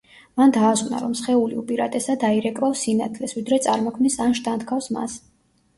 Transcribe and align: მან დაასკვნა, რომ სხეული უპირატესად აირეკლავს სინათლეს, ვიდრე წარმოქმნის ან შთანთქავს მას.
მან 0.39 0.51
დაასკვნა, 0.53 1.01
რომ 1.03 1.13
სხეული 1.19 1.59
უპირატესად 1.63 2.27
აირეკლავს 2.31 2.83
სინათლეს, 2.87 3.37
ვიდრე 3.41 3.61
წარმოქმნის 3.69 4.21
ან 4.29 4.37
შთანთქავს 4.41 4.95
მას. 4.99 5.23